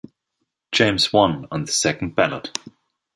James 0.71 1.13
won 1.13 1.45
on 1.51 1.65
the 1.65 1.71
second 1.71 2.15
ballot. 2.15 2.57